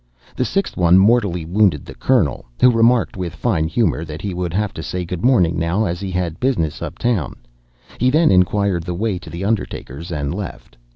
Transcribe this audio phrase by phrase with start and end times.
[0.35, 4.51] The sixth one mortally wounded the Colonel, who remarked, with fine humor, that he would
[4.51, 7.35] have to say good morning now, as he had business uptown.
[7.99, 10.75] He then inquired the way to the undertaker's and left.